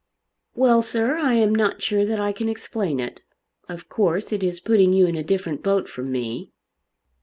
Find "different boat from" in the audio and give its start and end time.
5.23-6.11